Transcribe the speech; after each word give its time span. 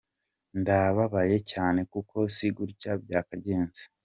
Ndababaye 0.61 1.37
cyane 1.51 1.79
kuko 1.91 2.15
si 2.35 2.47
gutya 2.57 2.91
byakagenze. 3.03 3.81